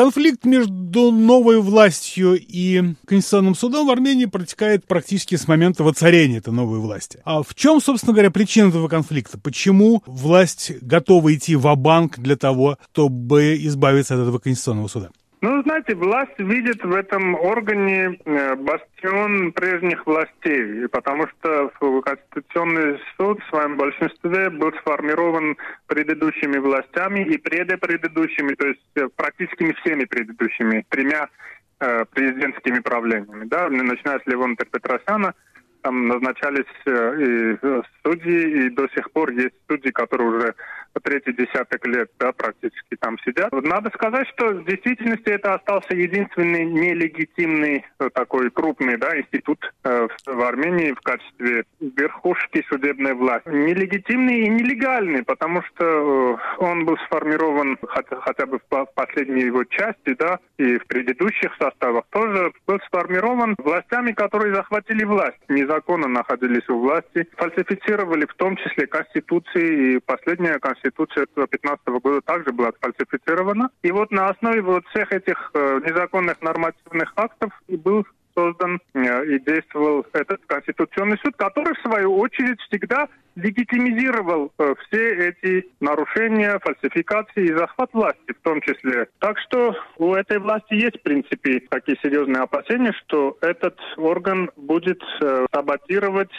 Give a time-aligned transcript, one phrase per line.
[0.00, 6.54] Конфликт между новой властью и Конституционным судом в Армении протекает практически с момента воцарения этой
[6.54, 7.20] новой власти.
[7.26, 9.36] А в чем, собственно говоря, причина этого конфликта?
[9.36, 15.10] Почему власть готова идти в банк для того, чтобы избавиться от этого Конституционного суда?
[15.42, 23.42] Ну, знаете, власть видит в этом органе э, бастион прежних властей, потому что Конституционный суд
[23.42, 30.84] в своем большинстве был сформирован предыдущими властями и предыдущими, то есть э, практически всеми предыдущими
[30.90, 31.30] тремя
[31.80, 33.46] э, президентскими правлениями.
[33.46, 33.70] Да?
[33.70, 35.32] Начиная с Левона Петросяна,
[35.80, 37.56] там назначались и
[38.04, 40.54] судьи, и до сих пор есть судьи, которые уже
[41.02, 43.52] третий десяток лет да, практически там сидят.
[43.52, 50.08] Надо сказать, что в действительности это остался единственный нелегитимный э, такой крупный да, институт э,
[50.26, 53.48] в Армении в качестве верхушки судебной власти.
[53.48, 59.64] Нелегитимный и нелегальный, потому что э, он был сформирован хотя, хотя бы в последней его
[59.64, 66.68] части, да, и в предыдущих составах тоже был сформирован властями, которые захватили власть, незаконно находились
[66.68, 72.70] у власти, фальсифицировали в том числе Конституции и последняя Конституция Конституция 2015 года также была
[72.72, 73.70] сфальсифицирована.
[73.82, 79.26] И вот на основе вот всех этих э, незаконных нормативных актов и был создан э,
[79.26, 86.58] и действовал этот Конституционный суд, который, в свою очередь, всегда легитимизировал э, все эти нарушения,
[86.58, 89.08] фальсификации и захват власти в том числе.
[89.18, 95.02] Так что у этой власти есть, в принципе, такие серьезные опасения, что этот орган будет
[95.22, 96.32] э, саботировать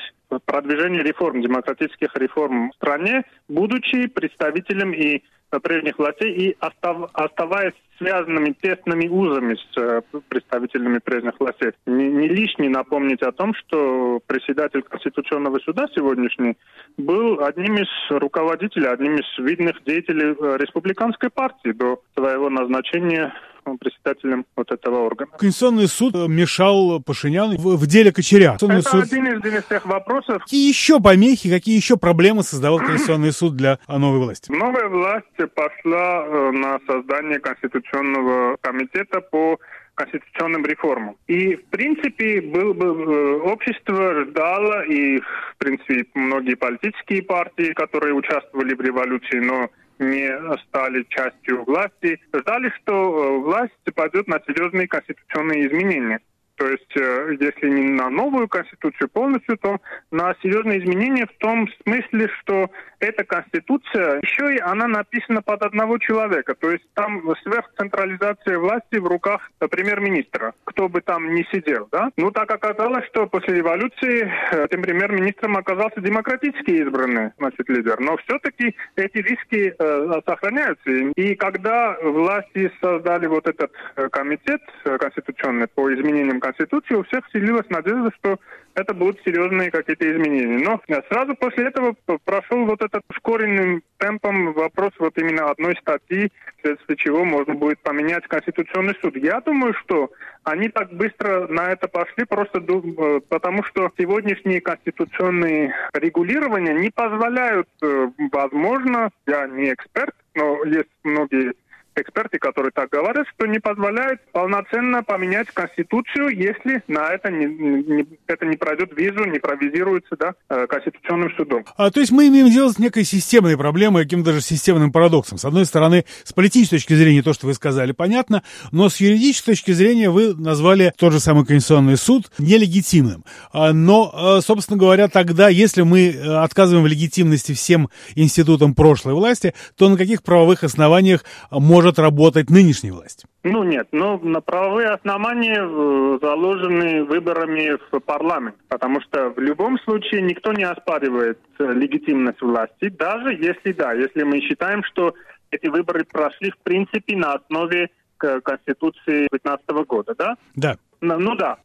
[0.45, 5.23] продвижение реформ, демократических реформ в стране, будучи представителем и
[5.59, 11.71] прежних властей и остав, оставаясь связанными тесными узами с э, представителями прежних властей.
[11.85, 16.57] Не, не лишне напомнить о том, что председатель Конституционного суда сегодняшний
[16.97, 23.33] был одним из руководителей, одним из видных деятелей э, республиканской партии до своего назначения
[23.79, 25.31] председателем вот этого органа.
[25.37, 28.55] Конституционный суд мешал Пашиняну в, в деле Кочеря.
[28.55, 29.03] Это суд...
[29.03, 30.43] один из, из тех вопросов.
[30.43, 34.51] Какие еще помехи, какие еще проблемы создавал Конституционный суд для новой власти?
[34.51, 39.59] Новая власть пошла э, на создание Конституционного комитета по
[39.95, 41.15] конституционным реформам.
[41.27, 48.13] И, в принципе, был бы, э, общество ждало, и, в принципе, многие политические партии, которые
[48.13, 49.69] участвовали в революции, но
[50.01, 56.19] не стали частью власти, ждали, что э, власть пойдет на серьезные конституционные изменения.
[56.61, 59.77] То есть, э, если не на новую конституцию полностью, то
[60.11, 65.97] на серьезные изменения в том смысле, что эта конституция еще и она написана под одного
[65.97, 66.53] человека.
[66.53, 71.87] То есть там сверхцентрализация власти в руках премьер-министра, кто бы там ни сидел.
[71.91, 72.11] Да?
[72.15, 77.99] Ну, так оказалось, что после революции этим премьер-министром оказался демократически избранный значит, лидер.
[77.99, 80.91] Но все-таки эти риски э, сохраняются.
[80.91, 86.50] И когда власти создали вот этот э, комитет э, конституционный по изменениям Конституции,
[86.97, 88.39] у всех вселилась надежда, что
[88.73, 90.57] это будут серьезные какие-то изменения.
[90.57, 91.95] Но сразу после этого
[92.25, 98.27] прошел вот этот ускоренным темпом вопрос вот именно одной статьи, вследствие чего можно будет поменять
[98.27, 99.15] Конституционный суд.
[99.17, 100.11] Я думаю, что
[100.43, 107.67] они так быстро на это пошли просто э, потому, что сегодняшние конституционные регулирования не позволяют,
[107.81, 111.53] э, возможно, я не эксперт, но есть многие
[111.95, 118.05] эксперты, которые так говорят, что не позволяет полноценно поменять Конституцию, если на это не, не,
[118.27, 121.65] это не пройдет визу, не провизируется да, э, Конституционным судом.
[121.75, 125.37] А, то есть мы имеем дело с некой системной проблемой, каким-то даже системным парадоксом.
[125.37, 129.51] С одной стороны, с политической точки зрения то, что вы сказали, понятно, но с юридической
[129.51, 133.25] точки зрения вы назвали тот же самый Конституционный суд нелегитимным.
[133.51, 139.13] А, но, э, собственно говоря, тогда, если мы э, отказываем в легитимности всем институтам прошлой
[139.13, 143.25] власти, то на каких правовых основаниях можно может работать нынешняя власть?
[143.43, 149.79] Ну нет, но на правовые основания э, заложены выборами в парламент, потому что в любом
[149.79, 155.13] случае никто не оспаривает э, легитимность власти, даже если да, если мы считаем, что
[155.49, 160.35] эти выборы прошли в принципе на основе Конституции 2015 года, да?
[160.55, 160.75] Да.
[161.01, 161.57] Ну да,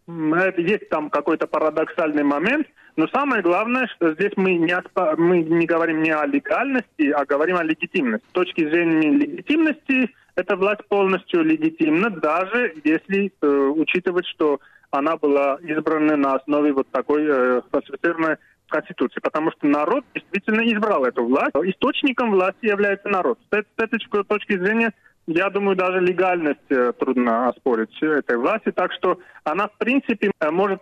[0.56, 2.66] есть там какой-то парадоксальный момент,
[2.96, 5.14] но самое главное, что здесь мы не, оспа...
[5.18, 8.26] мы не говорим не о легальности, а говорим о легитимности.
[8.30, 14.60] С точки зрения легитимности, эта власть полностью легитимна, даже если э, учитывать, что
[14.90, 18.36] она была избрана на основе вот такой э, фальсифицированной
[18.68, 21.54] Конституции, потому что народ действительно избрал эту власть.
[21.54, 23.38] Источником власти является народ.
[23.50, 24.92] С этой точки зрения
[25.26, 28.70] я думаю, даже легальность э, трудно оспорить этой власти.
[28.70, 30.80] Так что она, в принципе, э, может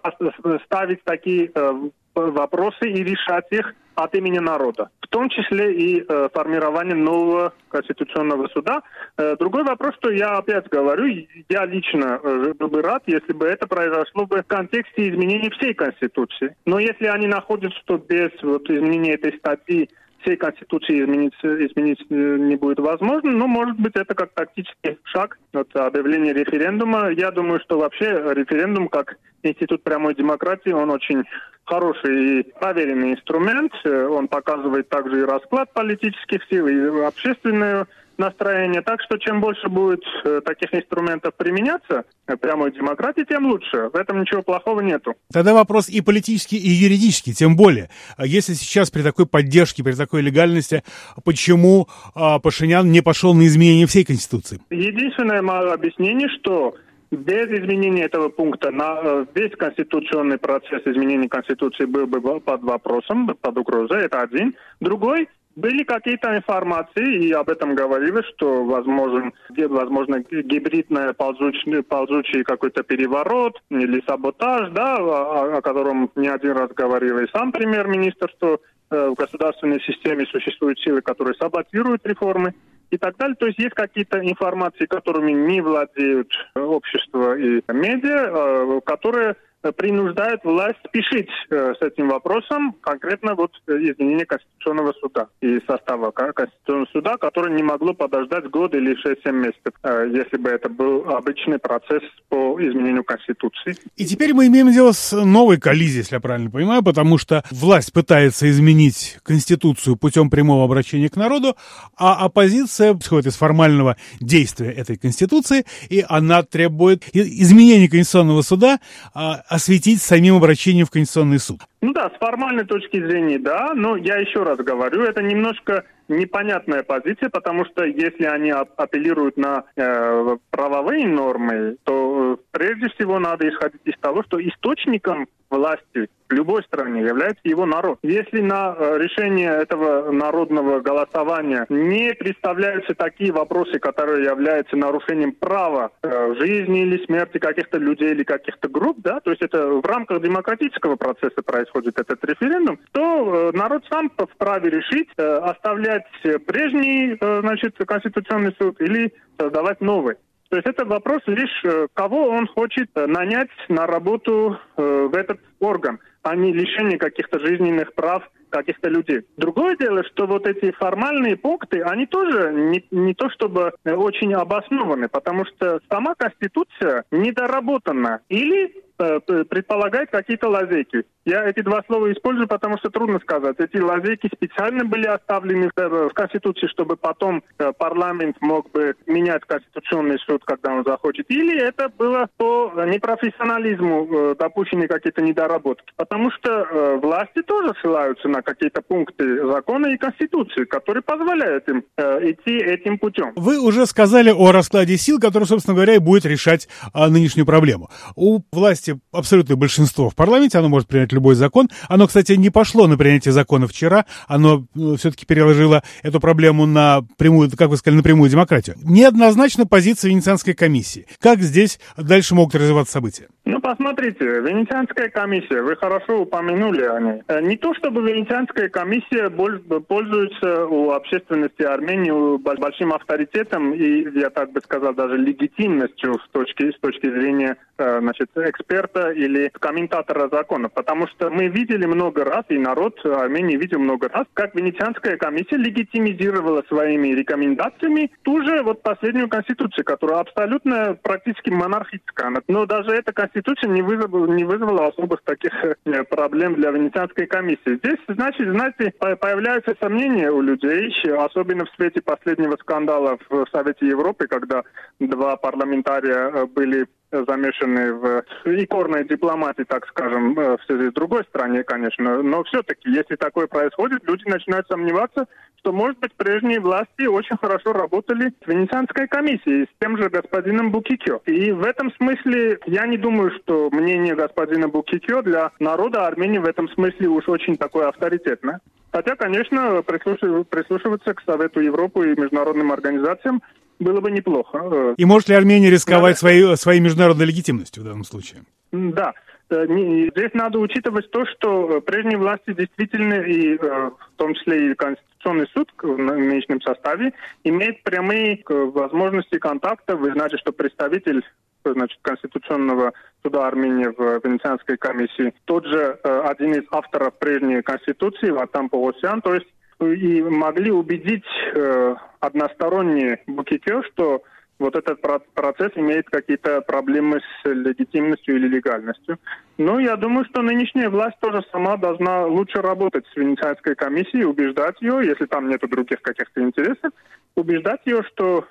[0.67, 6.29] ставить такие э, вопросы и решать их от имени народа, в том числе и э,
[6.33, 8.83] формирование нового конституционного суда.
[9.17, 11.07] Э, другой вопрос, что я опять говорю,
[11.49, 15.75] я лично э, был бы рад, если бы это произошло бы в контексте изменения всей
[15.75, 16.57] Конституции.
[16.67, 19.89] Но если они находятся, что без вот, изменения этой статьи
[20.25, 25.39] всей Конституции изменить, изменить э, не будет возможно, но, может быть, это как тактический шаг
[25.53, 27.11] от объявления референдума.
[27.11, 31.25] Я думаю, что вообще референдум как институт прямой демократии, он очень
[31.65, 33.73] хороший и проверенный инструмент.
[33.85, 37.87] Он показывает также и расклад политических сил, и общественную
[38.19, 38.83] настроение.
[38.83, 43.91] Так что чем больше будет э, таких инструментов применяться э, прямой демократии, тем лучше.
[43.93, 45.15] В этом ничего плохого нету.
[45.33, 47.91] Тогда вопрос и политический, и юридический, тем более.
[48.17, 50.83] А если сейчас при такой поддержке, при такой легальности,
[51.25, 54.61] почему а, Пашинян не пошел на изменение всей Конституции?
[54.71, 56.75] Единственное мое объяснение, что
[57.11, 63.27] без изменения этого пункта на э, весь конституционный процесс изменения Конституции был бы под вопросом,
[63.41, 64.55] под угрозой, это один.
[64.81, 72.83] Другой, были какие-то информации, и об этом говорилось, что возможен, возможно гибридный ползучий, ползучий какой-то
[72.83, 78.61] переворот или саботаж, да, о, о котором не один раз говорил и сам премьер-министр, что
[78.91, 82.55] э, в государственной системе существуют силы, которые саботируют реформы
[82.91, 83.37] и так далее.
[83.37, 89.37] То есть есть какие-то информации, которыми не владеют общество и медиа, э, которые
[89.73, 96.11] принуждает власть спешить э, с этим вопросом, конкретно вот э, изменение Конституционного суда и состава
[96.11, 101.09] Конституционного суда, которое не могло подождать год или 6-7 месяцев, э, если бы это был
[101.11, 103.77] обычный процесс по изменению Конституции.
[103.97, 107.93] И теперь мы имеем дело с новой коллизией, если я правильно понимаю, потому что власть
[107.93, 111.57] пытается изменить Конституцию путем прямого обращения к народу,
[111.97, 118.79] а оппозиция исходит из формального действия этой Конституции, и она требует изменения Конституционного суда
[119.13, 121.61] а, осветить самим обращением в Конституционный суд.
[121.81, 126.83] Ну да, с формальной точки зрения, да, но я еще раз говорю, это немножко непонятная
[126.83, 133.49] позиция, потому что если они апеллируют на э, правовые нормы, то э, прежде всего надо
[133.49, 137.99] исходить из того, что источником власти любой стране является его народ.
[138.03, 145.91] Если на э, решение этого народного голосования не представляются такие вопросы, которые являются нарушением права
[146.03, 150.23] э, жизни или смерти каких-то людей или каких-то групп, да, то есть это в рамках
[150.23, 156.05] демократического процесса происходит этот референдум, то э, народ сам вправе решить, оставлять
[156.47, 160.17] прежний, значит, конституционный суд или создавать новый.
[160.55, 165.17] То есть это вопрос лишь, э, кого он хочет э, нанять на работу э, в
[165.17, 169.23] этот орган, а не лишение каких-то жизненных прав каких-то людей.
[169.37, 175.09] Другое дело, что вот эти формальные пункты, они тоже не, не то чтобы очень обоснованы,
[175.09, 181.03] потому что сама Конституция недоработана или Э, предполагает какие-то лазейки.
[181.25, 183.57] Я эти два слова использую, потому что трудно сказать.
[183.59, 190.19] Эти лазейки специально были оставлены в Конституции, чтобы потом э, парламент мог бы менять Конституционный
[190.27, 191.31] суд, когда он захочет.
[191.31, 195.93] Или это было по непрофессионализму э, допущены какие-то недоработки.
[195.97, 202.57] Потому что власти тоже ссылаются на какие-то пункты закона и Конституции, которые позволяют им идти
[202.57, 203.33] этим путем.
[203.37, 207.91] Вы уже сказали о раскладе сил, который, собственно говоря, и будет решать а, нынешнюю проблему.
[208.17, 211.69] У власти абсолютное большинство в парламенте, оно может принять любой закон.
[211.89, 217.03] Оно, кстати, не пошло на принятие закона вчера, оно э, все-таки переложило эту проблему на
[217.17, 218.77] прямую, как вы сказали, на прямую демократию.
[218.83, 221.07] Неоднозначна позиция Венецианской комиссии.
[221.21, 223.29] Как здесь дальше могут развиваться события?
[223.45, 227.23] Ну, посмотрите, Венецианская комиссия, вы хорошо упомянули о ней.
[227.29, 234.53] Э, не то, чтобы Венецианская комиссия пользуется у общественности Армении большим авторитетом и, я так
[234.53, 240.69] бы сказал, даже легитимностью с точки, с точки зрения э, значит, эксперта или комментатора закона.
[240.69, 245.57] Потому что мы видели много раз, и народ Армении видел много раз, как Венецианская комиссия
[245.57, 252.33] легитимизировала своими рекомендациями ту же вот последнюю конституцию, которая абсолютно практически монархическая.
[252.49, 257.27] Но даже эта конституция Конституция не вызвала, не вызвала особых таких э, проблем для Венецианской
[257.27, 257.77] комиссии.
[257.79, 264.27] Здесь, значит, знаете, появляются сомнения у людей, особенно в свете последнего скандала в Совете Европы,
[264.27, 264.63] когда
[264.99, 266.87] два парламентария э, были
[267.27, 272.23] замешаны в икорной дипломатии, так скажем, э, в связи с другой стране, конечно.
[272.23, 275.27] Но все-таки, если такое происходит, люди начинают сомневаться,
[275.59, 280.71] что, может быть, прежние власти очень хорошо работали с Венецианской комиссией, с тем же господином
[280.71, 281.21] Букикё.
[281.25, 286.47] И в этом смысле я не думаю, что мнение господина Букикё для народа Армении в
[286.47, 288.61] этом смысле уж очень такое авторитетное.
[288.93, 293.43] Хотя, конечно, прислушиваться к Совету Европы и международным организациям
[293.85, 294.95] было бы неплохо.
[294.97, 298.43] И может ли Армения рисковать своей, своей международной легитимностью в данном случае?
[298.73, 299.13] Да.
[299.51, 305.73] здесь надо учитывать то, что прежние власти действительно, и в том числе и Конституционный суд
[305.81, 307.13] в нынешнем составе,
[307.45, 309.97] имеет прямые возможности контакта.
[309.97, 311.23] Вы знаете, что представитель
[311.65, 315.33] значит, Конституционного суда Армении в Венецианской комиссии.
[315.47, 319.47] Тот же э, один из авторов прежней Конституции, Ватам Павосян, то есть
[319.81, 324.23] и могли убедить э, односторонний Букикё, что
[324.59, 325.01] вот этот
[325.35, 329.19] процесс имеет какие-то проблемы с легитимностью или легальностью.
[329.59, 334.81] Но я думаю, что нынешняя власть тоже сама должна лучше работать с Венецианской комиссией, убеждать
[334.81, 336.93] ее, если там нет других каких-то интересов,
[337.37, 338.47] убеждать ее, что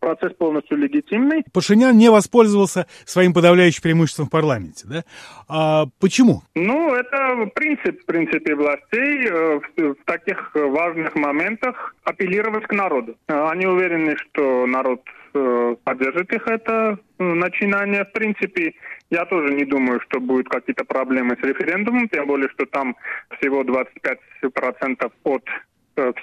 [0.00, 1.44] процесс полностью легитимный.
[1.52, 5.04] Пашинян не воспользовался своим подавляющим преимуществом в парламенте, да?
[5.48, 6.42] А почему?
[6.54, 13.16] Ну, это принцип, принципе, властей э, в таких важных моментах апеллировать к народу.
[13.26, 15.02] Они уверены, что народ
[15.34, 18.04] э, поддержит их это начинание.
[18.04, 18.74] В принципе,
[19.10, 22.96] я тоже не думаю, что будут какие-то проблемы с референдумом, тем более, что там
[23.38, 25.44] всего 25% от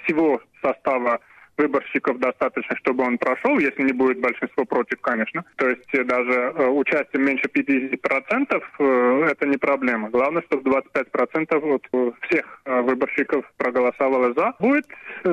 [0.03, 1.19] всего состава
[1.57, 5.43] выборщиков достаточно, чтобы он прошел, если не будет большинство против, конечно.
[5.57, 10.09] То есть э, даже э, участие меньше 50% э, это не проблема.
[10.09, 14.53] Главное, чтобы 25% от всех выборщиков проголосовало за.
[14.59, 14.87] Будет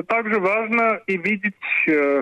[0.07, 1.55] также важно и видеть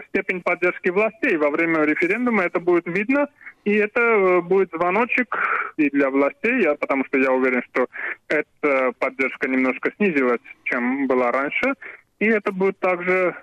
[0.10, 1.38] степень поддержки властей.
[1.38, 3.27] Во время референдума это будет видно,
[3.65, 5.36] и это будет звоночек
[5.77, 7.88] и для властей, я, потому что я уверен, что
[8.27, 11.74] эта поддержка немножко снизилась, чем была раньше.
[12.20, 13.36] И это будет также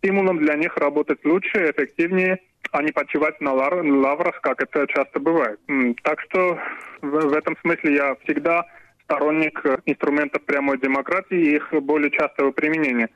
[0.00, 2.40] стимулом для них работать лучше, эффективнее,
[2.72, 5.60] а не почивать на лаврах, как это часто бывает.
[6.02, 6.58] Так что
[7.02, 8.66] в этом смысле я всегда
[9.04, 13.08] сторонник инструментов прямой демократии и их более частого применения.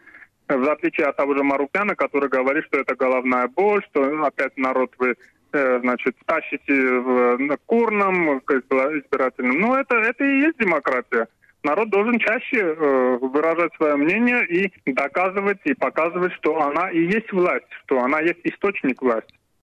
[0.48, 4.92] В отличие от того же Марукяна, который говорит, что это головная боль, что опять народ
[4.98, 5.14] вы
[5.52, 9.60] э, значит, тащите в, на курном, к избирательным.
[9.60, 11.28] Но это, это и есть демократия
[11.64, 17.32] народ должен чаще э, выражать свое мнение и доказывать и показывать, что она и есть
[17.32, 19.34] власть, что она есть источник власти.